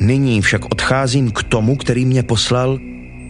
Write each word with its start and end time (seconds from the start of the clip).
Nyní 0.00 0.40
však 0.40 0.64
odcházím 0.64 1.30
k 1.30 1.42
tomu, 1.42 1.76
který 1.76 2.04
mě 2.04 2.22
poslal 2.22 2.78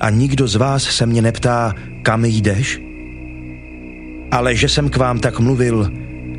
a 0.00 0.10
nikdo 0.10 0.48
z 0.48 0.56
vás 0.56 0.82
se 0.82 1.06
mě 1.06 1.22
neptá, 1.22 1.74
kam 2.02 2.24
jdeš? 2.24 2.80
Ale 4.30 4.56
že 4.56 4.68
jsem 4.68 4.88
k 4.88 4.96
vám 4.96 5.18
tak 5.18 5.40
mluvil, 5.40 5.92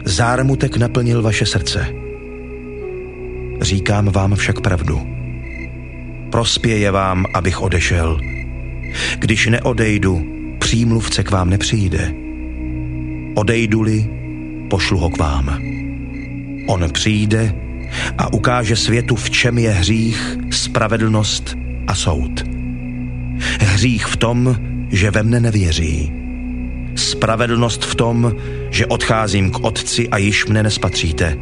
zármutek 0.06 0.78
naplnil 0.78 1.22
vaše 1.22 1.46
srdce. 1.46 1.88
Říkám 3.62 4.06
vám 4.06 4.36
však 4.36 4.62
pravdu. 4.62 5.02
Prospěje 6.30 6.92
vám, 6.92 7.26
abych 7.34 7.62
odešel. 7.62 8.20
Když 9.20 9.48
neodejdu, 9.48 10.26
přímluvce 10.60 11.24
k 11.24 11.32
vám 11.32 11.50
nepřijde. 11.50 12.14
Odejdu-li, 13.36 14.10
pošlu 14.70 14.98
ho 14.98 15.10
k 15.10 15.18
vám. 15.18 15.60
On 16.68 16.90
přijde 16.92 17.56
a 18.18 18.34
ukáže 18.34 18.76
světu, 18.76 19.16
v 19.16 19.30
čem 19.30 19.58
je 19.58 19.72
hřích, 19.72 20.38
spravedlnost 20.50 21.56
a 21.88 21.96
soud. 21.96 22.44
Hřích 23.60 24.06
v 24.06 24.18
tom, 24.18 24.56
že 24.90 25.12
ve 25.12 25.24
mne 25.24 25.40
nevěří. 25.40 26.12
Spravedlnost 26.96 27.86
v 27.86 27.96
tom, 27.96 28.36
že 28.70 28.86
odcházím 28.86 29.52
k 29.52 29.60
Otci 29.60 30.10
a 30.10 30.18
již 30.18 30.46
mne 30.46 30.64
nespatříte. 30.64 31.38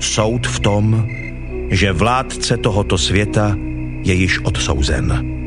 Soud 0.00 0.46
v 0.46 0.60
tom, 0.60 1.06
že 1.70 1.92
vládce 1.92 2.56
tohoto 2.56 2.98
světa 2.98 3.56
je 4.04 4.14
již 4.14 4.40
odsouzen. 4.42 5.37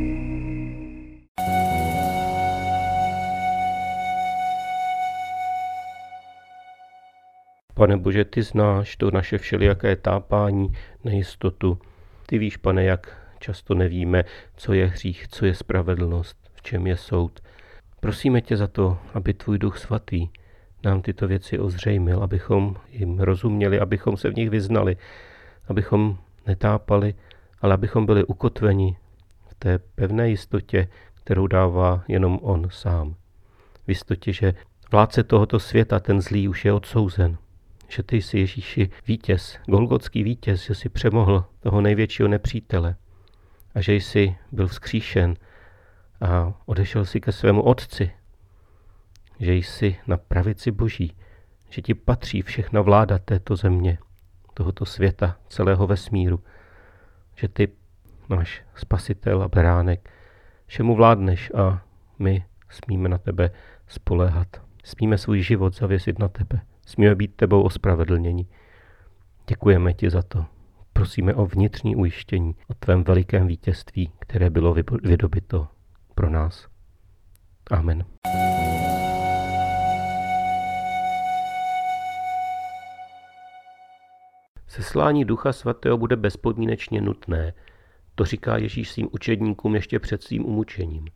Pane 7.82 7.98
Bože, 7.98 8.26
ty 8.26 8.44
znáš 8.44 8.96
to 8.96 9.12
naše 9.12 9.38
všelijaké 9.38 9.96
tápání, 9.96 10.74
nejistotu. 11.04 11.78
Ty 12.26 12.38
víš, 12.38 12.58
pane, 12.58 12.84
jak 12.84 13.18
často 13.40 13.76
nevíme, 13.76 14.24
co 14.56 14.74
je 14.74 14.88
hřích, 14.88 15.28
co 15.28 15.46
je 15.46 15.56
spravedlnost, 15.56 16.38
v 16.54 16.62
čem 16.62 16.88
je 16.88 16.98
soud. 16.98 17.40
Prosíme 18.00 18.42
tě 18.42 18.58
za 18.58 18.68
to, 18.68 18.98
aby 19.14 19.34
tvůj 19.34 19.58
duch 19.58 19.78
svatý 19.78 20.30
nám 20.84 21.02
tyto 21.02 21.28
věci 21.28 21.60
ozřejmil, 21.60 22.24
abychom 22.24 22.76
jim 22.90 23.20
rozuměli, 23.20 23.80
abychom 23.80 24.18
se 24.18 24.30
v 24.30 24.36
nich 24.36 24.50
vyznali, 24.50 24.98
abychom 25.68 26.18
netápali, 26.48 27.14
ale 27.62 27.74
abychom 27.74 28.06
byli 28.06 28.24
ukotveni 28.24 28.98
v 29.48 29.54
té 29.54 29.80
pevné 29.80 30.30
jistotě, 30.30 30.88
kterou 31.14 31.48
dává 31.48 32.04
jenom 32.08 32.40
on 32.42 32.68
sám. 32.72 33.16
V 33.86 33.90
jistotě, 33.90 34.34
že 34.34 34.54
vládce 34.92 35.24
tohoto 35.24 35.60
světa, 35.60 36.00
ten 36.00 36.22
zlý, 36.22 36.48
už 36.48 36.66
je 36.66 36.74
odsouzen, 36.74 37.38
že 37.92 38.04
ty 38.04 38.22
jsi 38.22 38.40
Ježíši 38.40 38.90
vítěz, 39.08 39.60
golgotský 39.66 40.24
vítěz, 40.24 40.66
že 40.66 40.76
jsi 40.76 40.90
přemohl 40.90 41.46
toho 41.60 41.82
největšího 41.82 42.28
nepřítele 42.28 42.96
a 43.76 43.82
že 43.82 43.94
jsi 43.94 44.36
byl 44.52 44.68
vzkříšen 44.68 45.36
a 46.22 46.54
odešel 46.66 47.06
si 47.06 47.22
ke 47.22 47.32
svému 47.32 47.62
otci, 47.62 48.12
že 49.40 49.54
jsi 49.54 49.96
na 50.08 50.18
pravici 50.18 50.72
boží, 50.72 51.16
že 51.70 51.82
ti 51.82 51.94
patří 51.94 52.42
všechna 52.42 52.82
vláda 52.82 53.18
této 53.18 53.56
země, 53.56 53.98
tohoto 54.54 54.86
světa, 54.86 55.38
celého 55.48 55.88
vesmíru, 55.88 56.44
že 57.36 57.48
ty, 57.48 57.68
náš 58.30 58.64
spasitel 58.76 59.44
a 59.44 59.48
beránek, 59.48 60.10
všemu 60.66 60.96
vládneš 60.96 61.52
a 61.54 61.84
my 62.20 62.46
smíme 62.70 63.10
na 63.10 63.18
tebe 63.18 63.52
spoléhat. 63.88 64.48
Smíme 64.84 65.18
svůj 65.18 65.42
život 65.42 65.76
zavěsit 65.76 66.20
na 66.20 66.28
tebe. 66.28 66.62
Smíme 66.86 67.16
být 67.16 67.36
tebou 67.36 67.64
ospravedlněni. 67.64 68.48
Děkujeme 69.48 69.94
ti 69.94 70.10
za 70.10 70.22
to. 70.22 70.46
Prosíme 70.94 71.34
o 71.34 71.46
vnitřní 71.46 71.96
ujištění, 71.96 72.56
o 72.68 72.74
tvém 72.74 73.04
velikém 73.04 73.48
vítězství, 73.48 74.12
které 74.20 74.50
bylo 74.50 74.76
vydobito 75.04 75.68
pro 76.16 76.30
nás. 76.30 76.68
Amen. 77.72 78.06
Seslání 84.68 85.26
Ducha 85.26 85.54
Svatého 85.54 85.98
bude 85.98 86.16
bezpodmínečně 86.16 87.02
nutné. 87.02 87.54
To 88.16 88.26
říká 88.26 88.58
Ježíš 88.58 88.92
svým 88.92 89.10
učedníkům 89.12 89.76
ještě 89.76 90.00
před 90.00 90.24
svým 90.24 90.46
umučením. 90.46 91.08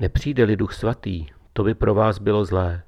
Nepřijde-li 0.00 0.56
Duch 0.56 0.72
Svatý, 0.74 1.26
to 1.52 1.64
by 1.64 1.74
pro 1.74 1.94
vás 1.94 2.18
bylo 2.18 2.44
zlé. 2.44 2.82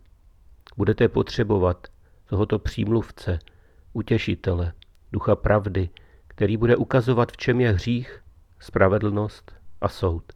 Budete 0.77 1.09
potřebovat 1.09 1.87
tohoto 2.27 2.59
přímluvce, 2.59 3.39
utěšitele, 3.93 4.73
ducha 5.13 5.37
pravdy, 5.37 5.89
který 6.29 6.57
bude 6.57 6.77
ukazovat, 6.77 7.33
v 7.33 7.37
čem 7.37 7.61
je 7.61 7.73
hřích, 7.73 8.23
spravedlnost 8.59 9.55
a 9.81 9.89
soud. 9.89 10.33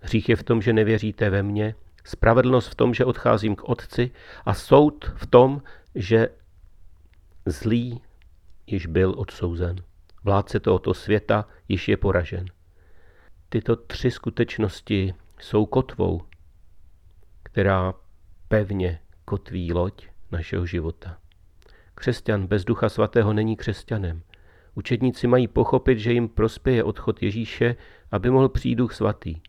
Hřích 0.00 0.28
je 0.28 0.36
v 0.36 0.42
tom, 0.42 0.62
že 0.62 0.72
nevěříte 0.72 1.30
ve 1.30 1.42
mně, 1.42 1.74
spravedlnost 2.04 2.68
v 2.68 2.74
tom, 2.74 2.94
že 2.94 3.04
odcházím 3.04 3.56
k 3.56 3.68
Otci 3.68 4.10
a 4.44 4.54
soud 4.54 5.12
v 5.16 5.26
tom, 5.26 5.62
že 5.94 6.28
zlý 7.46 8.02
již 8.66 8.86
byl 8.86 9.14
odsouzen. 9.16 9.76
Vládce 10.24 10.60
tohoto 10.60 10.94
světa 10.94 11.48
již 11.68 11.88
je 11.88 11.96
poražen. 11.96 12.44
Tyto 13.48 13.76
tři 13.76 14.10
skutečnosti 14.10 15.14
jsou 15.38 15.66
kotvou, 15.66 16.22
která 17.42 17.94
pevně 18.48 19.00
kotví 19.30 19.72
loď 19.72 20.08
našeho 20.32 20.66
života. 20.66 21.18
Křesťan 21.94 22.46
bez 22.46 22.64
ducha 22.64 22.88
svatého 22.88 23.32
není 23.32 23.56
křesťanem. 23.56 24.22
Učedníci 24.74 25.26
mají 25.26 25.48
pochopit, 25.48 25.98
že 25.98 26.12
jim 26.12 26.28
prospěje 26.28 26.84
odchod 26.84 27.22
Ježíše, 27.22 27.76
aby 28.10 28.30
mohl 28.30 28.48
přijít 28.48 28.74
duch 28.74 28.94
svatý. 28.94 29.40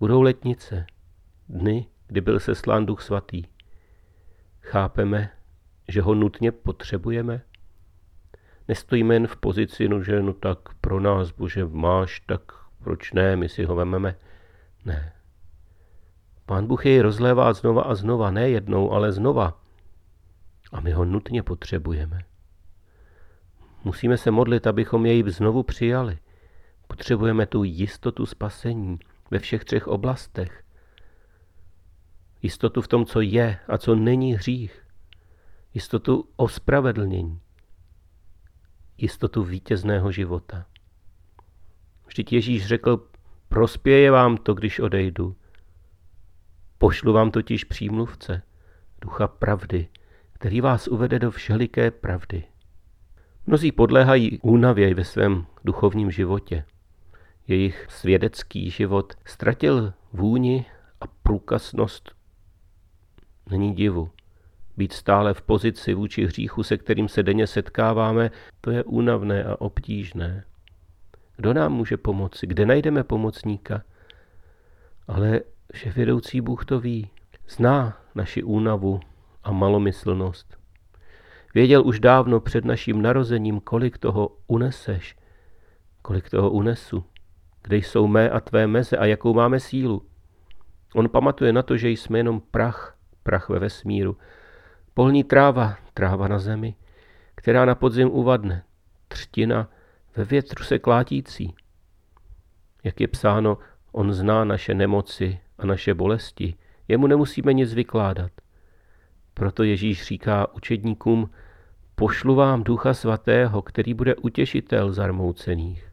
Budou 0.00 0.22
letnice, 0.22 0.86
dny, 1.48 1.86
kdy 2.06 2.20
byl 2.20 2.40
seslán 2.40 2.86
duch 2.86 3.02
svatý. 3.02 3.42
Chápeme, 4.60 5.30
že 5.88 6.02
ho 6.02 6.14
nutně 6.14 6.52
potřebujeme? 6.52 7.42
Nestojíme 8.68 9.14
jen 9.14 9.26
v 9.26 9.36
pozici, 9.36 9.88
no, 9.88 10.02
že 10.02 10.22
no 10.22 10.32
tak 10.32 10.58
pro 10.80 11.00
nás, 11.00 11.30
bože, 11.30 11.64
máš, 11.64 12.20
tak 12.20 12.52
proč 12.84 13.12
ne, 13.12 13.36
my 13.36 13.48
si 13.48 13.64
ho 13.64 13.74
vememe. 13.74 14.16
Ne, 14.84 15.12
Pán 16.46 16.66
Bůh 16.66 16.86
jej 16.86 17.00
rozlévá 17.00 17.52
znova 17.52 17.82
a 17.82 17.94
znova, 17.94 18.30
ne 18.30 18.50
jednou, 18.50 18.92
ale 18.92 19.12
znova. 19.12 19.60
A 20.72 20.80
my 20.80 20.92
ho 20.92 21.04
nutně 21.04 21.42
potřebujeme. 21.42 22.24
Musíme 23.84 24.16
se 24.16 24.30
modlit, 24.30 24.66
abychom 24.66 25.06
jej 25.06 25.30
znovu 25.30 25.62
přijali. 25.62 26.18
Potřebujeme 26.86 27.46
tu 27.46 27.64
jistotu 27.64 28.26
spasení 28.26 28.98
ve 29.30 29.38
všech 29.38 29.64
třech 29.64 29.88
oblastech. 29.88 30.64
Jistotu 32.42 32.82
v 32.82 32.88
tom, 32.88 33.06
co 33.06 33.20
je 33.20 33.58
a 33.68 33.78
co 33.78 33.94
není 33.94 34.34
hřích. 34.34 34.86
Jistotu 35.74 36.28
ospravedlnění. 36.36 37.40
Jistotu 38.98 39.42
vítězného 39.42 40.12
života. 40.12 40.66
Vždyť 42.06 42.32
Ježíš 42.32 42.66
řekl, 42.66 43.08
prospěje 43.48 44.10
vám 44.10 44.36
to, 44.36 44.54
když 44.54 44.80
odejdu. 44.80 45.36
Pošlu 46.78 47.12
vám 47.12 47.30
totiž 47.30 47.64
přímluvce, 47.64 48.42
ducha 49.00 49.26
pravdy, 49.26 49.88
který 50.32 50.60
vás 50.60 50.88
uvede 50.88 51.18
do 51.18 51.30
všeliké 51.30 51.90
pravdy. 51.90 52.44
Mnozí 53.46 53.72
podléhají 53.72 54.38
únavě 54.42 54.94
ve 54.94 55.04
svém 55.04 55.46
duchovním 55.64 56.10
životě. 56.10 56.64
Jejich 57.48 57.86
svědecký 57.90 58.70
život 58.70 59.12
ztratil 59.24 59.92
vůni 60.12 60.66
a 61.00 61.04
průkaznost. 61.06 62.14
Není 63.50 63.74
divu. 63.74 64.10
Být 64.76 64.92
stále 64.92 65.34
v 65.34 65.42
pozici 65.42 65.94
vůči 65.94 66.24
hříchu, 66.24 66.62
se 66.62 66.78
kterým 66.78 67.08
se 67.08 67.22
denně 67.22 67.46
setkáváme, 67.46 68.30
to 68.60 68.70
je 68.70 68.84
únavné 68.84 69.44
a 69.44 69.60
obtížné. 69.60 70.44
Kdo 71.36 71.54
nám 71.54 71.72
může 71.72 71.96
pomoci? 71.96 72.46
Kde 72.46 72.66
najdeme 72.66 73.04
pomocníka? 73.04 73.82
Ale 75.08 75.40
že 75.72 75.90
vědoucí 75.90 76.40
Bůh 76.40 76.64
to 76.64 76.80
ví. 76.80 77.10
Zná 77.48 77.98
naši 78.14 78.42
únavu 78.42 79.00
a 79.44 79.52
malomyslnost. 79.52 80.56
Věděl 81.54 81.86
už 81.86 82.00
dávno 82.00 82.40
před 82.40 82.64
naším 82.64 83.02
narozením, 83.02 83.60
kolik 83.60 83.98
toho 83.98 84.36
uneseš, 84.46 85.16
kolik 86.02 86.30
toho 86.30 86.50
unesu, 86.50 87.04
kde 87.62 87.76
jsou 87.76 88.06
mé 88.06 88.30
a 88.30 88.40
tvé 88.40 88.66
meze 88.66 88.96
a 88.96 89.04
jakou 89.04 89.34
máme 89.34 89.60
sílu. 89.60 90.06
On 90.94 91.08
pamatuje 91.08 91.52
na 91.52 91.62
to, 91.62 91.76
že 91.76 91.88
jsme 91.88 92.18
jenom 92.18 92.40
prach, 92.40 92.98
prach 93.22 93.48
ve 93.48 93.58
vesmíru, 93.58 94.16
polní 94.94 95.24
tráva, 95.24 95.76
tráva 95.94 96.28
na 96.28 96.38
zemi, 96.38 96.74
která 97.34 97.64
na 97.64 97.74
podzim 97.74 98.10
uvadne, 98.10 98.64
třtina 99.08 99.68
ve 100.16 100.24
větru 100.24 100.64
se 100.64 100.78
klátící. 100.78 101.54
Jak 102.84 103.00
je 103.00 103.08
psáno, 103.08 103.58
on 103.92 104.12
zná 104.12 104.44
naše 104.44 104.74
nemoci 104.74 105.38
a 105.58 105.66
naše 105.66 105.94
bolesti. 105.94 106.54
Jemu 106.88 107.06
nemusíme 107.06 107.52
nic 107.52 107.74
vykládat. 107.74 108.32
Proto 109.34 109.62
Ježíš 109.62 110.06
říká 110.06 110.54
učedníkům, 110.54 111.30
pošlu 111.94 112.34
vám 112.34 112.64
ducha 112.64 112.94
svatého, 112.94 113.62
který 113.62 113.94
bude 113.94 114.14
utěšitel 114.14 114.92
zarmoucených. 114.92 115.90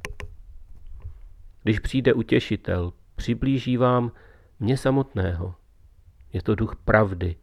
Když 1.63 1.79
přijde 1.79 2.13
utěšitel, 2.13 2.93
přiblíží 3.15 3.77
vám 3.77 4.11
mě 4.59 4.77
samotného. 4.77 5.55
Je 6.33 6.41
to 6.41 6.55
duch 6.55 6.75
pravdy, 6.75 7.35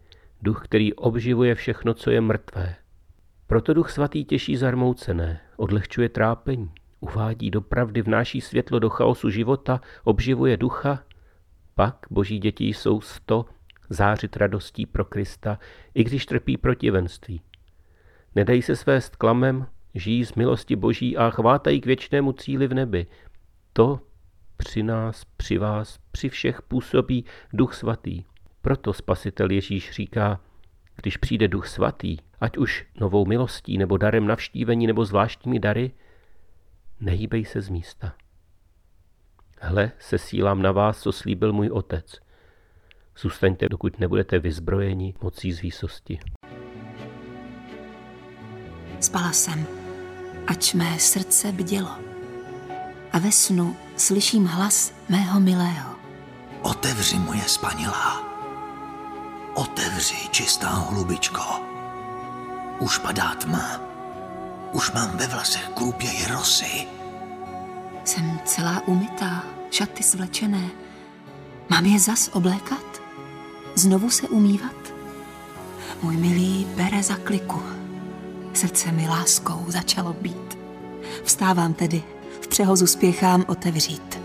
duch, 0.42 0.64
který 0.64 0.94
obživuje 0.94 1.54
všechno, 1.54 1.94
co 1.94 2.10
je 2.10 2.20
mrtvé. 2.20 2.76
Proto 3.46 3.74
duch 3.74 3.90
svatý 3.90 4.24
těší 4.24 4.56
zarmoucené, 4.56 5.40
odlehčuje 5.56 6.08
trápení, 6.08 6.70
uvádí 7.00 7.50
do 7.50 7.60
pravdy, 7.60 8.02
vnáší 8.02 8.40
světlo 8.40 8.78
do 8.78 8.90
chaosu 8.90 9.30
života, 9.30 9.80
obživuje 10.04 10.56
ducha. 10.56 11.02
Pak 11.78 12.06
boží 12.10 12.38
děti 12.38 12.64
jsou 12.64 13.00
sto 13.00 13.44
zářit 13.90 14.36
radostí 14.36 14.86
pro 14.86 15.04
Krista, 15.04 15.58
i 15.94 16.04
když 16.04 16.26
trpí 16.26 16.56
protivenství. 16.56 17.40
Nedají 18.34 18.62
se 18.62 18.76
svést 18.76 19.16
klamem, 19.16 19.66
žijí 19.94 20.24
z 20.24 20.34
milosti 20.34 20.76
boží 20.76 21.16
a 21.16 21.30
chvátají 21.30 21.80
k 21.80 21.86
věčnému 21.86 22.32
cíli 22.32 22.66
v 22.66 22.74
nebi. 22.74 23.06
To 23.72 24.00
při 24.56 24.82
nás, 24.82 25.24
při 25.24 25.58
vás, 25.58 25.98
při 26.12 26.28
všech 26.28 26.62
působí 26.62 27.24
duch 27.52 27.74
svatý. 27.74 28.24
Proto 28.62 28.92
spasitel 28.92 29.50
Ježíš 29.50 29.90
říká, 29.90 30.40
když 30.96 31.16
přijde 31.16 31.48
duch 31.48 31.66
svatý, 31.66 32.16
ať 32.40 32.56
už 32.56 32.86
novou 33.00 33.26
milostí 33.26 33.78
nebo 33.78 33.96
darem 33.96 34.26
navštívení 34.26 34.86
nebo 34.86 35.04
zvláštními 35.04 35.58
dary, 35.58 35.92
nehýbej 37.00 37.44
se 37.44 37.60
z 37.60 37.68
místa. 37.68 38.14
Hle, 39.60 39.90
se 39.98 40.18
sílám 40.18 40.62
na 40.62 40.72
vás, 40.72 41.00
co 41.00 41.12
slíbil 41.12 41.52
můj 41.52 41.70
otec. 41.70 42.04
Zůstaňte, 43.18 43.68
dokud 43.68 43.98
nebudete 43.98 44.38
vyzbrojeni 44.38 45.14
mocí 45.22 45.52
z 45.52 45.60
výsosti. 45.60 46.20
Spala 49.00 49.32
jsem, 49.32 49.66
ač 50.46 50.74
mé 50.74 50.98
srdce 50.98 51.52
bdělo. 51.52 51.98
A 53.12 53.18
ve 53.18 53.32
snu 53.32 53.76
slyším 53.96 54.46
hlas 54.46 54.94
mého 55.08 55.40
milého. 55.40 55.96
Otevři 56.62 57.18
moje 57.18 57.42
spanilá. 57.42 58.28
Otevři, 59.54 60.28
čistá 60.30 60.68
holubičko. 60.68 61.42
Už 62.80 62.98
padá 62.98 63.34
tma. 63.34 63.80
Už 64.72 64.92
mám 64.92 65.16
ve 65.16 65.26
vlasech 65.26 65.68
krůpěji 65.68 66.26
rosy. 66.26 66.97
Jsem 68.08 68.40
celá 68.44 68.82
umytá, 68.86 69.44
šaty 69.70 70.02
svlečené. 70.02 70.68
Mám 71.70 71.86
je 71.86 72.00
zas 72.00 72.30
oblékat? 72.32 73.02
Znovu 73.74 74.10
se 74.10 74.28
umývat? 74.28 74.92
Můj 76.02 76.16
milý 76.16 76.66
bere 76.76 77.02
za 77.02 77.16
kliku. 77.16 77.62
Srdce 78.54 78.92
mi 78.92 79.08
láskou 79.08 79.64
začalo 79.68 80.12
být. 80.12 80.58
Vstávám 81.24 81.74
tedy, 81.74 82.02
v 82.40 82.48
přehozu 82.48 82.86
spěchám 82.86 83.44
otevřít. 83.48 84.20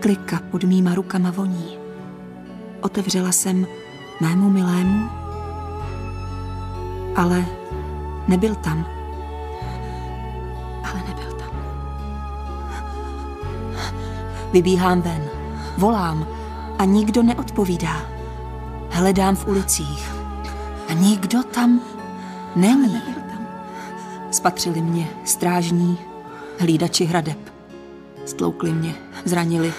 Klika 0.00 0.40
pod 0.50 0.64
mýma 0.64 0.94
rukama 0.94 1.30
voní. 1.30 1.78
Otevřela 2.80 3.32
jsem 3.32 3.66
mému 4.20 4.50
milému, 4.50 5.10
ale 7.16 7.46
nebyl 8.28 8.54
tam. 8.54 8.97
Vybíhám 14.52 15.02
ven, 15.02 15.30
volám 15.78 16.26
a 16.78 16.84
nikdo 16.84 17.22
neodpovídá. 17.22 18.02
Hledám 18.90 19.36
v 19.36 19.46
ulicích 19.48 20.12
a 20.88 20.92
nikdo 20.92 21.42
tam 21.42 21.80
není. 22.56 23.02
Spatřili 24.30 24.80
mě 24.80 25.08
strážní, 25.24 25.98
hlídači 26.58 27.04
hradeb. 27.04 27.38
Stloukli 28.26 28.72
mě, 28.72 28.94
zranili, 29.24 29.72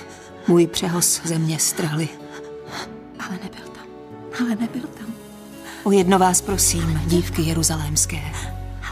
můj 0.48 0.68
přehoz 0.68 1.22
ze 1.26 1.40
mě 1.40 1.60
strhli. 1.60 2.10
Ale 3.20 3.40
nebyl 3.44 3.66
tam, 3.76 3.86
ale 4.40 4.50
nebyl 4.50 4.82
tam. 4.82 5.14
O 5.84 5.92
jedno 5.92 6.20
vás 6.20 6.42
prosím, 6.42 7.02
dívky 7.06 7.42
jeruzalémské. 7.42 8.22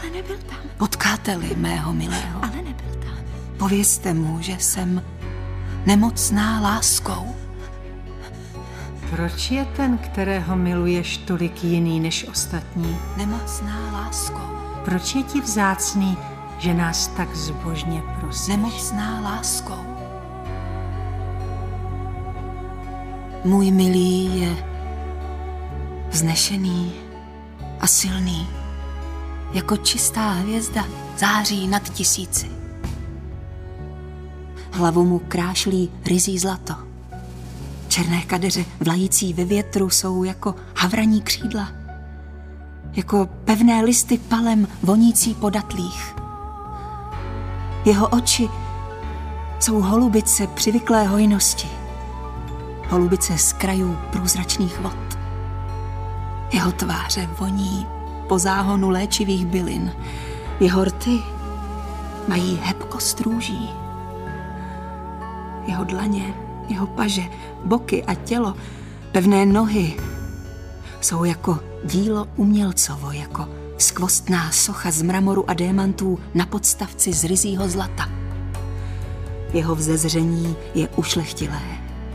Ale 0.00 0.10
nebyl 0.10 0.36
tam. 0.36 0.58
Potkáte-li 0.76 1.56
mého 1.56 1.92
milého. 1.92 2.44
Ale 2.44 2.56
nebyl 2.56 3.02
tam. 3.04 3.16
Povězte 3.58 4.14
mu, 4.14 4.38
že 4.40 4.56
jsem 4.58 5.02
nemocná 5.86 6.60
láskou. 6.60 7.34
Proč 9.10 9.50
je 9.50 9.64
ten, 9.64 9.98
kterého 9.98 10.56
miluješ, 10.56 11.16
tolik 11.16 11.64
jiný 11.64 12.00
než 12.00 12.28
ostatní? 12.28 12.96
Nemocná 13.16 13.92
láskou. 13.92 14.48
Proč 14.84 15.14
je 15.14 15.22
ti 15.22 15.40
vzácný, 15.40 16.18
že 16.58 16.74
nás 16.74 17.06
tak 17.06 17.36
zbožně 17.36 18.02
prosíš? 18.20 18.48
Nemocná 18.48 19.20
láskou. 19.20 19.84
Můj 23.44 23.70
milý 23.70 24.40
je 24.40 24.56
vznešený 26.10 26.92
a 27.80 27.86
silný, 27.86 28.48
jako 29.52 29.76
čistá 29.76 30.30
hvězda 30.30 30.84
září 31.18 31.68
nad 31.68 31.88
tisíci. 31.88 32.67
Hlavu 34.72 35.04
mu 35.04 35.18
krášlí 35.18 35.90
rizí 36.06 36.38
zlato. 36.38 36.74
Černé 37.88 38.22
kadeře 38.22 38.64
vlající 38.80 39.32
ve 39.32 39.44
větru 39.44 39.90
jsou 39.90 40.24
jako 40.24 40.54
havraní 40.76 41.20
křídla, 41.20 41.68
jako 42.92 43.28
pevné 43.44 43.82
listy 43.82 44.18
palem 44.18 44.68
vonící 44.82 45.34
po 45.34 45.50
datlích. 45.50 46.14
Jeho 47.84 48.08
oči 48.08 48.48
jsou 49.60 49.80
holubice 49.80 50.46
přivyklé 50.46 51.06
hojnosti, 51.06 51.68
holubice 52.88 53.38
z 53.38 53.52
krajů 53.52 53.98
průzračných 54.12 54.80
vod. 54.80 55.18
Jeho 56.52 56.72
tváře 56.72 57.28
voní 57.38 57.86
po 58.28 58.38
záhonu 58.38 58.90
léčivých 58.90 59.46
bylin, 59.46 59.92
jeho 60.60 60.84
rty 60.84 61.18
mají 62.28 62.60
hebkost 62.62 63.20
růží. 63.20 63.70
Jeho 65.68 65.84
dlaně, 65.84 66.34
jeho 66.68 66.86
paže, 66.86 67.22
boky 67.64 68.04
a 68.04 68.14
tělo, 68.14 68.54
pevné 69.12 69.46
nohy 69.46 69.96
jsou 71.00 71.24
jako 71.24 71.58
dílo 71.84 72.28
umělcovo, 72.36 73.12
jako 73.12 73.48
skvostná 73.78 74.50
socha 74.50 74.90
z 74.90 75.02
mramoru 75.02 75.50
a 75.50 75.54
démantů 75.54 76.18
na 76.34 76.46
podstavci 76.46 77.12
z 77.12 77.24
rizího 77.24 77.68
zlata. 77.68 78.08
Jeho 79.52 79.74
vzezření 79.74 80.56
je 80.74 80.88
ušlechtilé. 80.88 81.60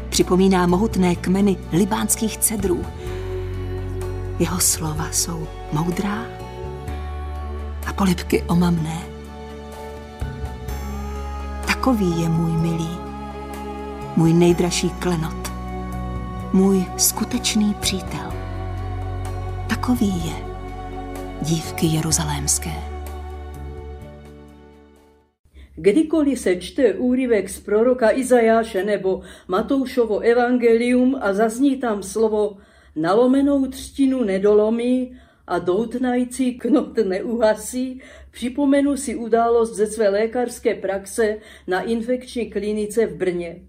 Připomíná 0.10 0.68
mohutné 0.68 1.16
kmeny 1.16 1.58
libánských 1.72 2.38
cedrů. 2.38 2.86
Jeho 4.40 4.60
slova 4.60 5.08
jsou 5.12 5.48
moudrá 5.72 6.26
a 7.88 7.94
polipky 7.94 8.42
omamné. 8.42 9.00
Takový 11.68 12.22
je 12.22 12.30
můj 12.30 12.52
milý, 12.52 13.13
můj 14.18 14.34
nejdražší 14.34 14.90
klenot, 14.90 15.52
můj 16.54 16.86
skutečný 16.98 17.74
přítel. 17.74 18.34
Takový 19.70 20.28
je 20.28 20.34
dívky 21.42 21.86
jeruzalémské. 21.86 22.72
Kdykoliv 25.76 26.40
se 26.40 26.56
čte 26.56 26.94
úryvek 26.94 27.50
z 27.50 27.60
proroka 27.60 28.12
Izajáše 28.12 28.84
nebo 28.84 29.22
Matoušovo 29.48 30.20
evangelium 30.20 31.18
a 31.22 31.34
zazní 31.34 31.78
tam 31.78 32.04
slovo 32.04 32.58
nalomenou 32.96 33.68
třtinu 33.68 34.24
nedolomí 34.24 35.18
a 35.48 35.60
doutnající 35.60 36.58
knot 36.58 36.98
neuhasí, 36.98 38.02
připomenu 38.32 38.98
si 38.98 39.16
událost 39.16 39.76
ze 39.76 39.88
své 39.88 40.10
lékařské 40.10 40.76
praxe 40.76 41.38
na 41.68 41.82
infekční 41.82 42.50
klinice 42.50 43.06
v 43.06 43.16
Brně. 43.16 43.62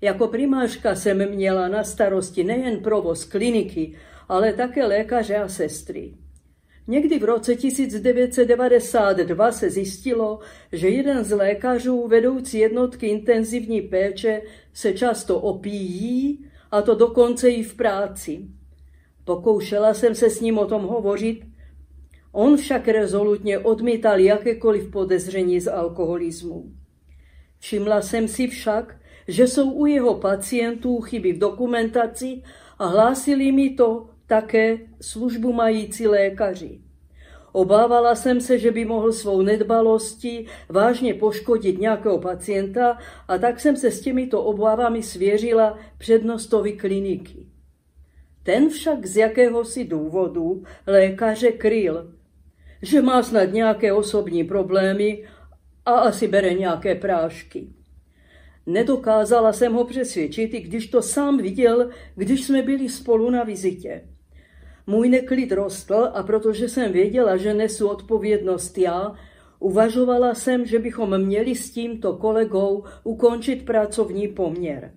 Jako 0.00 0.28
primářka 0.28 0.94
jsem 0.94 1.30
měla 1.30 1.68
na 1.68 1.84
starosti 1.84 2.44
nejen 2.44 2.76
provoz 2.76 3.24
kliniky, 3.24 3.96
ale 4.28 4.52
také 4.52 4.86
lékaře 4.86 5.36
a 5.36 5.48
sestry. 5.48 6.14
Někdy 6.86 7.18
v 7.18 7.24
roce 7.24 7.56
1992 7.56 9.52
se 9.52 9.70
zjistilo, 9.70 10.38
že 10.72 10.88
jeden 10.88 11.24
z 11.24 11.32
lékařů 11.32 12.08
vedoucí 12.08 12.58
jednotky 12.58 13.06
intenzivní 13.06 13.82
péče 13.82 14.42
se 14.72 14.92
často 14.92 15.40
opíjí, 15.40 16.44
a 16.70 16.82
to 16.82 16.94
dokonce 16.94 17.50
i 17.50 17.62
v 17.62 17.74
práci. 17.74 18.40
Pokoušela 19.24 19.94
jsem 19.94 20.14
se 20.14 20.30
s 20.30 20.40
ním 20.40 20.58
o 20.58 20.66
tom 20.66 20.82
hovořit, 20.82 21.42
on 22.32 22.56
však 22.56 22.88
rezolutně 22.88 23.58
odmítal 23.58 24.18
jakékoliv 24.18 24.90
podezření 24.90 25.60
z 25.60 25.68
alkoholismu. 25.68 26.72
Všimla 27.58 28.02
jsem 28.02 28.28
si 28.28 28.46
však, 28.46 28.99
že 29.30 29.46
jsou 29.46 29.70
u 29.72 29.86
jeho 29.86 30.14
pacientů 30.14 31.00
chyby 31.00 31.32
v 31.32 31.38
dokumentaci 31.38 32.42
a 32.78 32.86
hlásili 32.86 33.52
mi 33.52 33.70
to 33.70 34.10
také 34.26 34.78
službu 35.00 35.52
mající 35.52 36.06
lékaři. 36.06 36.80
Obávala 37.52 38.14
jsem 38.14 38.40
se, 38.40 38.58
že 38.58 38.70
by 38.70 38.84
mohl 38.84 39.12
svou 39.12 39.42
nedbalostí 39.42 40.46
vážně 40.68 41.14
poškodit 41.14 41.78
nějakého 41.78 42.18
pacienta 42.18 42.98
a 43.28 43.38
tak 43.38 43.60
jsem 43.60 43.76
se 43.76 43.90
s 43.90 44.00
těmito 44.00 44.42
obávami 44.42 45.02
svěřila 45.02 45.78
přednostovi 45.98 46.72
kliniky. 46.72 47.46
Ten 48.42 48.68
však 48.68 49.06
z 49.06 49.16
jakéhosi 49.16 49.84
důvodu 49.84 50.62
lékaře 50.86 51.52
kryl, 51.52 52.14
že 52.82 53.02
má 53.02 53.22
snad 53.22 53.52
nějaké 53.52 53.92
osobní 53.92 54.44
problémy 54.44 55.24
a 55.86 55.92
asi 55.92 56.28
bere 56.28 56.54
nějaké 56.54 56.94
prášky. 56.94 57.79
Nedokázala 58.72 59.52
jsem 59.52 59.72
ho 59.72 59.84
přesvědčit, 59.84 60.54
i 60.54 60.60
když 60.60 60.86
to 60.86 61.02
sám 61.02 61.38
viděl, 61.38 61.90
když 62.14 62.44
jsme 62.44 62.62
byli 62.62 62.88
spolu 62.88 63.30
na 63.30 63.44
vizitě. 63.44 64.04
Můj 64.86 65.08
neklid 65.08 65.52
rostl 65.52 66.10
a 66.14 66.22
protože 66.22 66.68
jsem 66.68 66.92
věděla, 66.92 67.36
že 67.36 67.54
nesu 67.54 67.88
odpovědnost 67.88 68.78
já, 68.78 69.14
uvažovala 69.58 70.34
jsem, 70.34 70.66
že 70.66 70.78
bychom 70.78 71.18
měli 71.18 71.54
s 71.54 71.70
tímto 71.70 72.16
kolegou 72.16 72.84
ukončit 73.04 73.64
pracovní 73.64 74.28
poměr. 74.28 74.92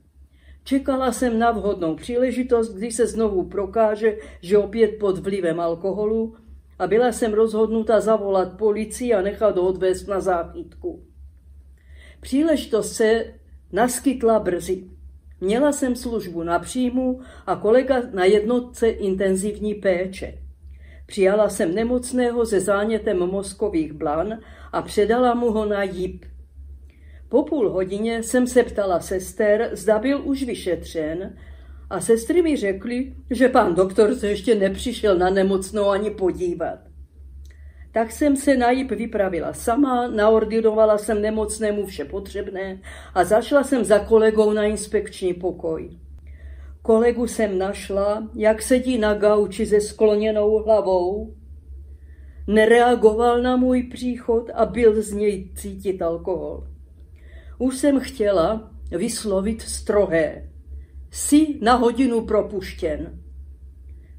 Čekala 0.63 1.11
jsem 1.11 1.39
na 1.39 1.51
vhodnou 1.51 1.95
příležitost, 1.95 2.73
kdy 2.73 2.91
se 2.91 3.07
znovu 3.07 3.43
prokáže, 3.43 4.17
že 4.41 4.57
opět 4.57 4.99
pod 4.99 5.17
vlivem 5.17 5.59
alkoholu 5.59 6.35
a 6.79 6.87
byla 6.87 7.11
jsem 7.11 7.33
rozhodnuta 7.33 7.99
zavolat 7.99 8.57
policii 8.57 9.13
a 9.13 9.21
nechat 9.21 9.57
ho 9.57 9.67
odvést 9.67 10.07
na 10.07 10.19
záchytku. 10.19 11.03
Příležitost 12.21 12.93
se 12.93 13.25
naskytla 13.73 14.39
brzy. 14.39 14.83
Měla 15.41 15.71
jsem 15.71 15.95
službu 15.95 16.43
na 16.43 16.59
příjmu 16.59 17.19
a 17.45 17.55
kolega 17.55 18.01
na 18.13 18.25
jednotce 18.25 18.89
intenzivní 18.89 19.73
péče. 19.75 20.33
Přijala 21.05 21.49
jsem 21.49 21.75
nemocného 21.75 22.45
se 22.45 22.59
zánětem 22.59 23.19
mozkových 23.19 23.93
blan 23.93 24.39
a 24.71 24.81
předala 24.81 25.33
mu 25.33 25.51
ho 25.51 25.65
na 25.65 25.83
JIP. 25.83 26.25
Po 27.29 27.43
půl 27.43 27.69
hodině 27.69 28.23
jsem 28.23 28.47
se 28.47 28.63
ptala 28.63 28.99
sester, 28.99 29.69
zda 29.73 29.99
byl 29.99 30.21
už 30.23 30.43
vyšetřen 30.43 31.37
a 31.89 32.01
sestry 32.01 32.41
mi 32.41 32.55
řekly, 32.55 33.15
že 33.29 33.49
pan 33.49 33.75
doktor 33.75 34.15
se 34.15 34.27
ještě 34.27 34.55
nepřišel 34.55 35.17
na 35.17 35.29
nemocnou 35.29 35.89
ani 35.89 36.11
podívat. 36.11 36.92
Tak 37.93 38.11
jsem 38.11 38.35
se 38.35 38.57
na 38.57 38.71
JIP 38.71 38.91
vypravila 38.91 39.53
sama, 39.53 40.07
naordinovala 40.07 40.97
jsem 40.97 41.21
nemocnému 41.21 41.85
vše 41.85 42.05
potřebné 42.05 42.81
a 43.13 43.23
zašla 43.23 43.63
jsem 43.63 43.85
za 43.85 43.99
kolegou 43.99 44.53
na 44.53 44.63
inspekční 44.63 45.33
pokoj. 45.33 45.89
Kolegu 46.81 47.27
jsem 47.27 47.57
našla, 47.57 48.27
jak 48.35 48.61
sedí 48.61 48.97
na 48.97 49.13
gauči 49.13 49.65
se 49.65 49.81
skloněnou 49.81 50.63
hlavou. 50.63 51.33
Nereagoval 52.47 53.41
na 53.41 53.55
můj 53.55 53.83
příchod 53.83 54.49
a 54.53 54.65
byl 54.65 55.01
z 55.01 55.11
něj 55.11 55.49
cítit 55.55 56.01
alkohol. 56.01 56.67
Už 57.57 57.77
jsem 57.77 57.99
chtěla 57.99 58.71
vyslovit 58.91 59.61
strohé. 59.61 60.49
Jsi 61.11 61.59
na 61.61 61.75
hodinu 61.75 62.25
propuštěn. 62.25 63.19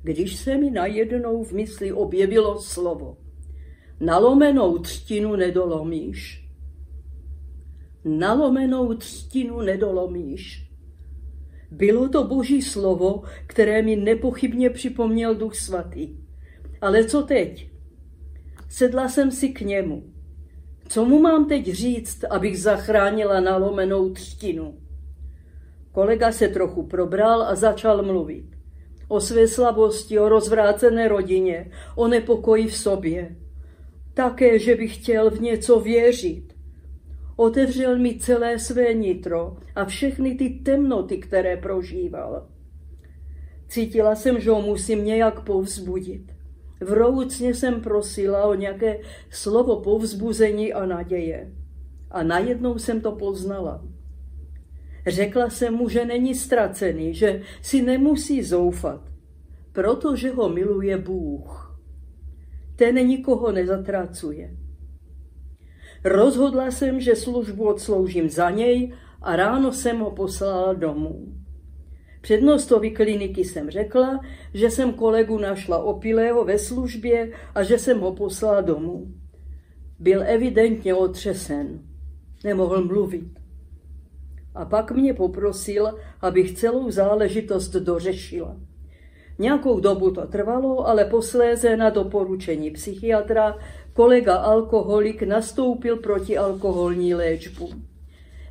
Když 0.02 0.36
se 0.36 0.56
mi 0.56 0.70
najednou 0.70 1.44
v 1.44 1.52
mysli 1.52 1.92
objevilo 1.92 2.60
slovo. 2.60 3.23
Nalomenou 4.00 4.78
třtinu 4.78 5.36
nedolomíš. 5.36 6.48
Nalomenou 8.04 8.94
třtinu 8.94 9.60
nedolomíš. 9.60 10.70
Bylo 11.70 12.08
to 12.08 12.24
boží 12.24 12.62
slovo, 12.62 13.22
které 13.46 13.82
mi 13.82 13.96
nepochybně 13.96 14.70
připomněl 14.70 15.34
duch 15.34 15.54
svatý. 15.54 16.16
Ale 16.80 17.04
co 17.04 17.22
teď? 17.22 17.70
Sedla 18.68 19.08
jsem 19.08 19.30
si 19.30 19.48
k 19.48 19.60
němu. 19.60 20.04
Co 20.88 21.04
mu 21.04 21.20
mám 21.20 21.48
teď 21.48 21.72
říct, 21.72 22.24
abych 22.24 22.60
zachránila 22.60 23.40
nalomenou 23.40 24.10
třtinu? 24.10 24.78
Kolega 25.92 26.32
se 26.32 26.48
trochu 26.48 26.82
probral 26.82 27.42
a 27.42 27.54
začal 27.54 28.02
mluvit. 28.02 28.46
O 29.08 29.20
své 29.20 29.48
slabosti, 29.48 30.18
o 30.18 30.28
rozvrácené 30.28 31.08
rodině, 31.08 31.70
o 31.96 32.08
nepokoji 32.08 32.66
v 32.66 32.76
sobě. 32.76 33.36
Také, 34.14 34.58
že 34.58 34.74
bych 34.74 34.94
chtěl 34.94 35.30
v 35.30 35.40
něco 35.40 35.80
věřit. 35.80 36.54
Otevřel 37.36 37.98
mi 37.98 38.18
celé 38.18 38.58
své 38.58 38.94
nitro 38.94 39.56
a 39.74 39.84
všechny 39.84 40.34
ty 40.34 40.50
temnoty, 40.50 41.18
které 41.18 41.56
prožíval. 41.56 42.48
Cítila 43.68 44.14
jsem, 44.14 44.40
že 44.40 44.50
ho 44.50 44.62
musím 44.62 45.04
nějak 45.04 45.40
povzbudit. 45.40 46.32
Vroucně 46.80 47.54
jsem 47.54 47.80
prosila 47.80 48.44
o 48.44 48.54
nějaké 48.54 48.98
slovo 49.30 49.80
povzbuzení 49.80 50.72
a 50.72 50.86
naděje. 50.86 51.52
A 52.10 52.22
najednou 52.22 52.78
jsem 52.78 53.00
to 53.00 53.12
poznala. 53.12 53.84
Řekla 55.06 55.50
jsem 55.50 55.74
mu, 55.74 55.88
že 55.88 56.04
není 56.04 56.34
ztracený, 56.34 57.14
že 57.14 57.42
si 57.62 57.82
nemusí 57.82 58.42
zoufat, 58.42 59.00
protože 59.72 60.30
ho 60.30 60.48
miluje 60.48 60.98
Bůh. 60.98 61.63
Ten 62.76 62.94
nikoho 62.94 63.52
nezatracuje. 63.52 64.56
Rozhodla 66.04 66.70
jsem, 66.70 67.00
že 67.00 67.16
službu 67.16 67.68
odsloužím 67.68 68.30
za 68.30 68.50
něj 68.50 68.92
a 69.22 69.36
ráno 69.36 69.72
jsem 69.72 69.98
ho 69.98 70.10
poslala 70.10 70.72
domů. 70.72 71.34
Přednostovi 72.20 72.90
kliniky 72.90 73.44
jsem 73.44 73.70
řekla, 73.70 74.20
že 74.54 74.70
jsem 74.70 74.92
kolegu 74.92 75.38
našla 75.38 75.78
opilého 75.78 76.44
ve 76.44 76.58
službě 76.58 77.32
a 77.54 77.62
že 77.62 77.78
jsem 77.78 78.00
ho 78.00 78.14
poslala 78.14 78.60
domů. 78.60 79.14
Byl 79.98 80.22
evidentně 80.26 80.94
otřesen. 80.94 81.80
Nemohl 82.44 82.84
mluvit. 82.84 83.38
A 84.54 84.64
pak 84.64 84.92
mě 84.92 85.14
poprosil, 85.14 85.98
abych 86.20 86.52
celou 86.52 86.90
záležitost 86.90 87.70
dořešila. 87.70 88.56
Nějakou 89.38 89.80
dobu 89.80 90.10
to 90.10 90.26
trvalo, 90.26 90.88
ale 90.88 91.04
posléze 91.04 91.76
na 91.76 91.90
doporučení 91.90 92.70
psychiatra 92.70 93.58
kolega 93.92 94.34
alkoholik 94.34 95.22
nastoupil 95.22 95.96
proti 95.96 96.38
alkoholní 96.38 97.14
léčbu. 97.14 97.70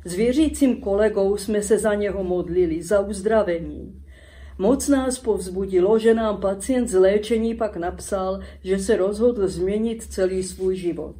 S 0.04 0.14
věřícím 0.14 0.80
kolegou 0.80 1.36
jsme 1.36 1.62
se 1.62 1.78
za 1.78 1.94
něho 1.94 2.24
modlili, 2.24 2.82
za 2.82 3.00
uzdravení. 3.00 4.04
Moc 4.58 4.88
nás 4.88 5.18
povzbudilo, 5.18 5.98
že 5.98 6.14
nám 6.14 6.40
pacient 6.40 6.88
z 6.88 6.94
léčení 6.94 7.54
pak 7.54 7.76
napsal, 7.76 8.40
že 8.64 8.78
se 8.78 8.96
rozhodl 8.96 9.48
změnit 9.48 10.02
celý 10.02 10.42
svůj 10.42 10.76
život. 10.76 11.16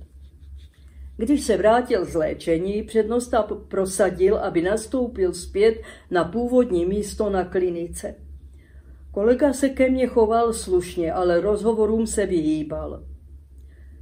Když 1.16 1.44
se 1.44 1.56
vrátil 1.56 2.04
z 2.04 2.14
léčení, 2.14 2.82
přednosta 2.82 3.42
prosadil, 3.68 4.36
aby 4.36 4.62
nastoupil 4.62 5.32
zpět 5.32 5.74
na 6.10 6.24
původní 6.24 6.86
místo 6.86 7.30
na 7.30 7.44
klinice. 7.44 8.14
Kolega 9.14 9.52
se 9.52 9.68
ke 9.68 9.90
mně 9.90 10.06
choval 10.06 10.52
slušně, 10.52 11.12
ale 11.12 11.40
rozhovorům 11.40 12.06
se 12.06 12.26
vyhýbal. 12.26 13.04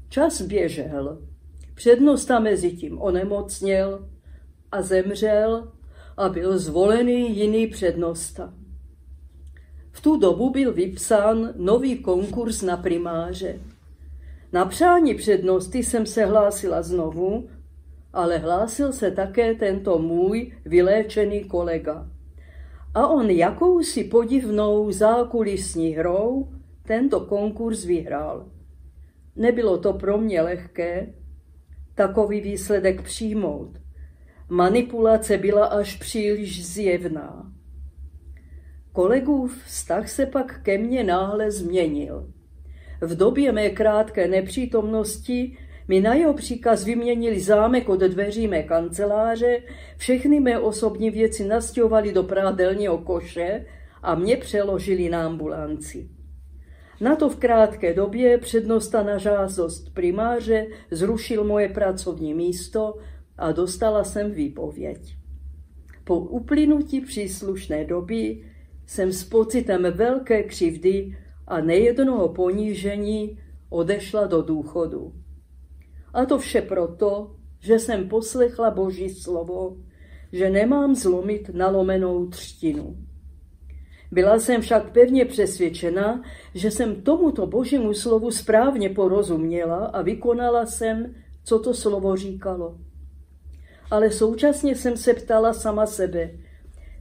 Čas 0.09 0.43
běžel. 0.43 1.23
Přednosta 1.75 2.41
mezi 2.41 2.73
tím 2.73 3.03
onemocněl 3.03 4.09
a 4.73 4.83
zemřel 4.83 5.73
a 6.17 6.29
byl 6.29 6.59
zvolený 6.59 7.37
jiný 7.37 7.67
přednosta. 7.67 8.55
V 9.91 10.01
tu 10.01 10.17
dobu 10.17 10.51
byl 10.51 10.73
vypsán 10.73 11.53
nový 11.57 11.99
konkurs 11.99 12.63
na 12.63 12.77
primáře. 12.77 13.61
Na 14.53 14.65
přání 14.65 15.15
přednosti 15.15 15.79
jsem 15.79 16.07
se 16.07 16.25
hlásila 16.25 16.83
znovu, 16.83 17.49
ale 18.13 18.39
hlásil 18.39 18.93
se 18.93 19.11
také 19.11 19.55
tento 19.55 19.99
můj 19.99 20.53
vyléčený 20.65 21.45
kolega. 21.45 22.12
A 22.95 23.07
on 23.07 23.31
jakousi 23.31 24.05
podivnou 24.05 24.93
zákulisní 24.93 25.91
hrou 25.91 26.49
tento 26.83 27.21
konkurs 27.21 27.85
vyhrál. 27.85 28.49
Nebylo 29.37 29.79
to 29.79 29.93
pro 29.93 30.19
mě 30.19 30.43
lehké 30.43 31.15
takový 31.95 32.41
výsledek 32.41 33.03
přijmout. 33.03 33.79
Manipulace 34.49 35.39
byla 35.39 35.67
až 35.67 35.97
příliš 35.97 36.67
zjevná. 36.67 37.53
Kolegův 38.93 39.65
vztah 39.65 40.09
se 40.09 40.27
pak 40.27 40.63
ke 40.63 40.79
mně 40.79 41.05
náhle 41.05 41.51
změnil. 41.51 42.33
V 43.01 43.17
době 43.17 43.53
mé 43.53 43.71
krátké 43.71 44.29
nepřítomnosti 44.29 45.57
mi 45.89 46.01
na 46.01 46.15
jeho 46.15 46.35
příkaz 46.35 46.85
vyměnili 46.85 47.41
zámek 47.41 47.89
od 47.89 48.01
dveří 48.01 48.49
mé 48.49 48.63
kanceláře, 48.63 49.63
všechny 49.97 50.41
mé 50.41 50.59
osobní 50.59 51.11
věci 51.11 51.45
nastěhovali 51.45 52.13
do 52.13 52.23
prádelního 52.23 52.99
koše 52.99 53.67
a 54.03 54.15
mě 54.15 54.37
přeložili 54.37 55.09
na 55.09 55.27
ambulanci. 55.27 56.09
Na 57.01 57.17
to 57.17 57.29
v 57.29 57.37
krátké 57.37 57.95
době 57.95 58.39
přednosta 58.39 59.03
na 59.03 59.19
žádost 59.19 59.95
primáře 59.95 60.67
zrušil 60.91 61.45
moje 61.45 61.69
pracovní 61.69 62.35
místo 62.35 62.99
a 63.39 63.53
dostala 63.53 64.05
jsem 64.05 64.31
výpověď. 64.31 65.17
Po 66.05 66.19
uplynutí 66.19 67.01
příslušné 67.01 67.85
doby 67.85 68.45
jsem 68.87 69.13
s 69.13 69.25
pocitem 69.25 69.87
velké 69.91 70.43
křivdy 70.43 71.17
a 71.47 71.61
nejednoho 71.61 72.29
ponížení 72.29 73.39
odešla 73.69 74.27
do 74.27 74.43
důchodu. 74.43 75.13
A 76.13 76.25
to 76.25 76.39
vše 76.39 76.63
proto, 76.63 77.37
že 77.61 77.79
jsem 77.79 78.09
poslechla 78.09 78.71
Boží 78.71 79.11
slovo, 79.11 79.77
že 80.33 80.51
nemám 80.51 80.95
zlomit 80.95 81.51
nalomenou 81.55 82.27
třtinu. 82.27 82.97
Byla 84.13 84.39
jsem 84.39 84.61
však 84.61 84.93
pevně 84.93 85.25
přesvědčena, 85.25 86.23
že 86.55 86.71
jsem 86.71 87.03
tomuto 87.03 87.47
božímu 87.47 87.95
slovu 87.95 88.31
správně 88.31 88.89
porozuměla 88.89 89.87
a 89.87 90.03
vykonala 90.03 90.67
jsem, 90.67 91.15
co 91.45 91.59
to 91.59 91.75
slovo 91.75 92.17
říkalo. 92.17 92.79
Ale 93.91 94.11
současně 94.11 94.75
jsem 94.75 94.97
se 94.97 95.15
ptala 95.15 95.53
sama 95.53 95.87
sebe, 95.87 96.31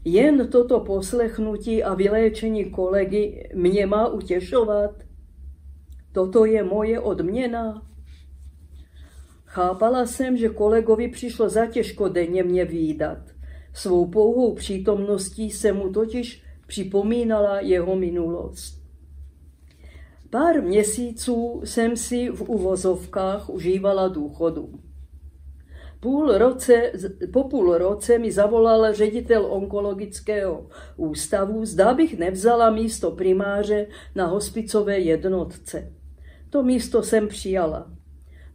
jen 0.06 0.48
toto 0.48 0.80
poslechnutí 0.80 1.84
a 1.84 1.94
vyléčení 1.94 2.72
kolegy 2.72 3.50
mě 3.56 3.86
má 3.86 4.08
utěšovat? 4.08 4.92
Toto 6.12 6.46
je 6.46 6.64
moje 6.64 7.00
odměna? 7.00 7.91
Chápala 9.54 10.06
jsem, 10.06 10.38
že 10.38 10.50
kolegovi 10.50 11.08
přišlo 11.08 11.50
zatěžko 11.50 12.08
denně 12.08 12.44
mě 12.44 12.66
výdat. 12.66 13.18
Svou 13.74 14.08
pouhou 14.08 14.56
přítomností 14.56 15.52
se 15.52 15.72
mu 15.72 15.90
totiž 15.90 16.44
připomínala 16.68 17.60
jeho 17.60 17.96
minulost. 17.96 18.82
Pár 20.30 20.62
měsíců 20.62 21.62
jsem 21.64 21.98
si 21.98 22.30
v 22.30 22.42
uvozovkách 22.42 23.50
užívala 23.50 24.08
důchodu. 24.08 24.80
Půl 26.00 26.38
roce, 26.38 26.92
po 27.34 27.44
půl 27.44 27.78
roce 27.78 28.20
mi 28.20 28.32
zavolal 28.32 28.94
ředitel 28.94 29.46
onkologického 29.46 30.68
ústavu, 30.98 31.66
zda 31.66 31.94
bych 31.94 32.20
nevzala 32.20 32.70
místo 32.70 33.12
primáře 33.12 33.88
na 34.16 34.26
hospicové 34.26 35.00
jednotce. 35.00 35.94
To 36.50 36.64
místo 36.64 37.04
jsem 37.04 37.28
přijala. 37.28 38.01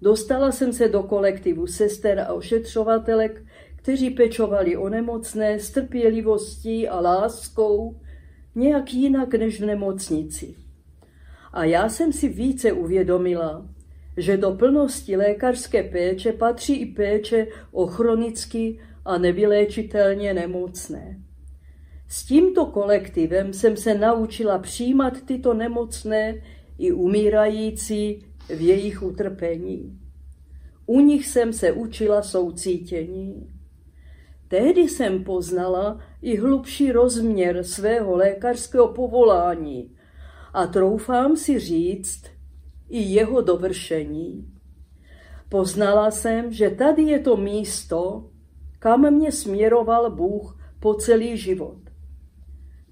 Dostala 0.03 0.53
jsem 0.53 0.73
se 0.73 0.89
do 0.89 1.03
kolektivu 1.03 1.67
sester 1.67 2.21
a 2.21 2.33
ošetřovatelek, 2.33 3.45
kteří 3.77 4.11
pečovali 4.11 4.77
o 4.77 4.89
nemocné 4.89 5.61
s 5.61 5.71
trpělivostí 5.71 6.89
a 6.89 7.01
láskou, 7.01 7.97
nějak 8.55 8.95
jinak 8.95 9.35
než 9.35 9.61
v 9.61 9.65
nemocnici. 9.67 10.55
A 11.53 11.65
já 11.65 11.89
jsem 11.89 12.13
si 12.13 12.29
více 12.29 12.73
uvědomila, 12.73 13.67
že 14.17 14.37
do 14.37 14.51
plnosti 14.51 15.17
lékařské 15.17 15.83
péče 15.83 16.33
patří 16.33 16.75
i 16.75 16.87
péče 16.87 17.47
o 17.73 17.87
chronicky 17.87 18.81
a 19.05 19.19
nevyléčitelně 19.19 20.35
nemocné. 20.35 21.21
S 22.09 22.25
tímto 22.25 22.67
kolektivem 22.67 23.53
jsem 23.53 23.77
se 23.77 23.95
naučila 23.95 24.59
přijímat 24.59 25.21
tyto 25.21 25.55
nemocné 25.55 26.43
i 26.79 26.93
umírající 26.93 28.25
v 28.49 28.61
jejich 28.61 29.03
utrpení. 29.03 30.01
U 30.87 31.01
nich 31.01 31.27
jsem 31.27 31.53
se 31.53 31.73
učila 31.73 32.23
soucítění. 32.23 33.53
Tehdy 34.49 34.81
jsem 34.81 35.25
poznala 35.25 36.01
i 36.23 36.37
hlubší 36.37 36.93
rozměr 36.93 37.65
svého 37.65 38.17
lékařského 38.17 38.89
povolání 38.89 39.97
a 40.53 40.67
troufám 40.67 41.37
si 41.37 41.59
říct 41.59 42.23
i 42.89 43.03
jeho 43.03 43.41
dovršení. 43.41 44.53
Poznala 45.49 46.11
jsem, 46.11 46.53
že 46.53 46.71
tady 46.71 47.03
je 47.03 47.19
to 47.19 47.37
místo, 47.37 48.31
kam 48.79 49.11
mě 49.15 49.33
směroval 49.33 50.11
Bůh 50.11 50.59
po 50.81 50.95
celý 50.95 51.37
život. 51.37 51.79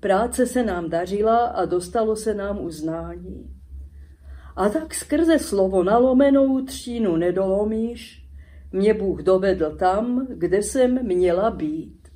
Práce 0.00 0.46
se 0.46 0.62
nám 0.62 0.90
dařila 0.90 1.46
a 1.46 1.64
dostalo 1.64 2.16
se 2.16 2.34
nám 2.34 2.64
uznání. 2.64 3.53
A 4.56 4.68
tak 4.68 4.94
skrze 4.94 5.38
slovo 5.38 5.82
nalomenou 5.82 6.64
třínu 6.64 7.16
nedolomíš, 7.16 8.28
mě 8.72 8.94
Bůh 8.94 9.22
dovedl 9.22 9.76
tam, 9.76 10.26
kde 10.30 10.62
jsem 10.62 11.06
měla 11.06 11.50
být. 11.50 12.08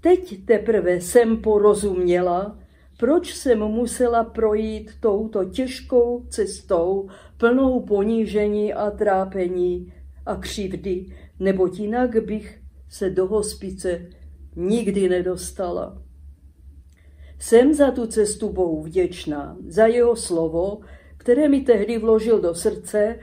Teď 0.00 0.44
teprve 0.44 1.00
jsem 1.00 1.36
porozuměla, 1.36 2.58
proč 2.98 3.34
jsem 3.34 3.58
musela 3.58 4.24
projít 4.24 4.90
touto 5.00 5.44
těžkou 5.44 6.26
cestou, 6.28 7.08
plnou 7.36 7.80
ponížení 7.80 8.74
a 8.74 8.90
trápení 8.90 9.92
a 10.26 10.36
křivdy, 10.36 11.06
neboť 11.40 11.78
jinak 11.78 12.24
bych 12.24 12.60
se 12.88 13.10
do 13.10 13.26
hospice 13.26 14.06
nikdy 14.56 15.08
nedostala. 15.08 16.03
Jsem 17.38 17.74
za 17.74 17.90
tu 17.90 18.06
cestu 18.06 18.52
Bohu 18.52 18.82
vděčná, 18.82 19.56
za 19.66 19.86
jeho 19.86 20.16
slovo, 20.16 20.80
které 21.16 21.48
mi 21.48 21.60
tehdy 21.60 21.98
vložil 21.98 22.40
do 22.40 22.54
srdce 22.54 23.18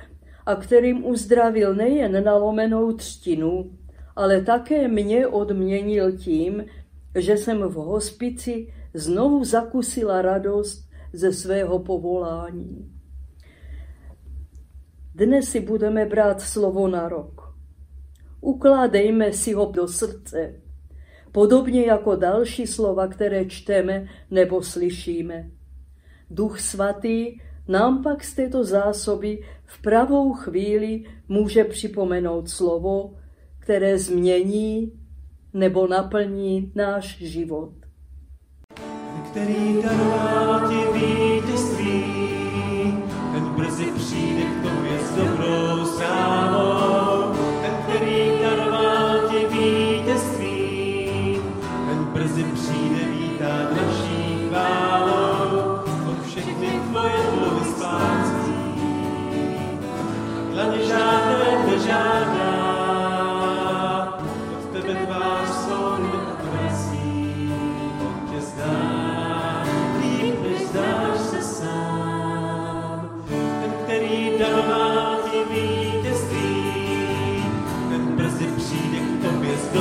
a 0.46 0.56
kterým 0.56 1.06
uzdravil 1.06 1.76
nejen 1.76 2.24
nalomenou 2.24 2.94
třtinu, 2.94 3.72
ale 4.16 4.42
také 4.42 4.88
mě 4.88 5.28
odměnil 5.28 6.18
tím, 6.18 6.66
že 7.20 7.38
jsem 7.38 7.62
v 7.62 7.74
hospici 7.74 8.74
znovu 8.94 9.44
zakusila 9.46 10.22
radost 10.22 10.90
ze 11.14 11.34
svého 11.34 11.80
povolání. 11.80 12.92
Dnes 15.16 15.50
si 15.50 15.60
budeme 15.60 16.06
brát 16.06 16.42
slovo 16.42 16.88
na 16.88 17.10
rok. 17.10 17.56
Ukládejme 18.42 19.34
si 19.34 19.54
ho 19.54 19.72
do 19.72 19.88
srdce, 19.88 20.62
podobně 21.32 21.86
jako 21.86 22.16
další 22.16 22.68
slova, 22.68 23.08
které 23.08 23.46
čteme 23.46 24.08
nebo 24.32 24.64
slyšíme. 24.64 25.50
Duch 26.30 26.60
svatý 26.60 27.38
nám 27.68 28.04
pak 28.04 28.24
z 28.24 28.34
této 28.36 28.64
zásoby 28.64 29.44
v 29.66 29.82
pravou 29.82 30.34
chvíli 30.34 31.04
může 31.28 31.64
připomenout 31.64 32.50
slovo, 32.50 33.14
které 33.60 33.98
změní 33.98 34.92
nebo 35.54 35.88
naplní 35.88 36.72
náš 36.76 37.18
život. 37.18 37.74
Který 39.32 39.82
daroval 39.84 40.70
ti 40.70 41.00
vítězství, 41.00 41.31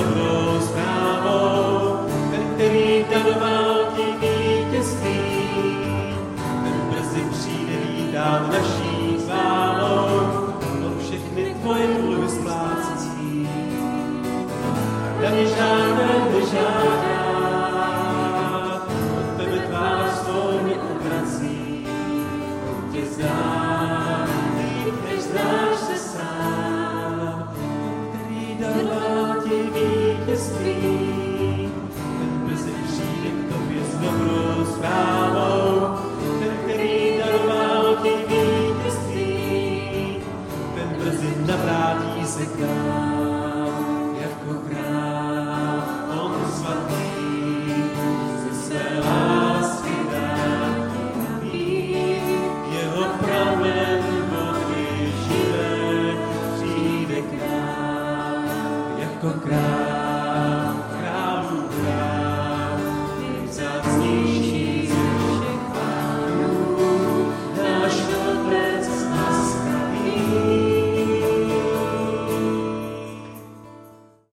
dobro. 0.00 0.39